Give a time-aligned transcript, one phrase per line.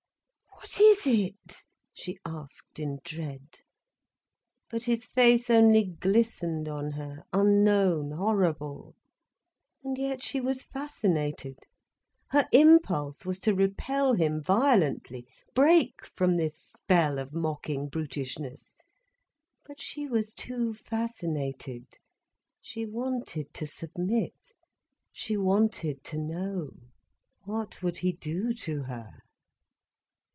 [0.71, 3.61] "What is it?" she asked in dread.
[4.69, 8.95] But his face only glistened on her, unknown, horrible.
[9.83, 11.57] And yet she was fascinated.
[12.29, 15.25] Her impulse was to repel him violently,
[15.55, 18.75] break from this spell of mocking brutishness.
[19.65, 21.85] But she was too fascinated,
[22.61, 24.53] she wanted to submit,
[25.11, 26.69] she wanted to know.
[27.45, 29.09] What would he do to her?